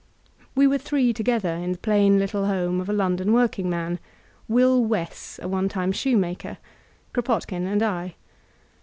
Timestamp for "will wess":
4.57-5.39